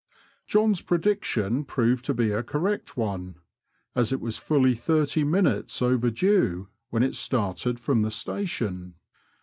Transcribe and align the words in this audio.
John's 0.47 0.81
prediction 0.81 1.63
proved 1.63 2.05
to 2.05 2.15
be 2.15 2.31
a 2.31 2.41
correct 2.41 2.97
one, 2.97 3.35
as 3.93 4.11
it 4.11 4.19
was 4.19 4.39
fully 4.39 4.73
thirty 4.73 5.23
minutes 5.23 5.79
overdue 5.79 6.69
when 6.89 7.03
it 7.03 7.15
started 7.15 7.79
from 7.79 8.01
the 8.01 8.09
station. 8.09 8.95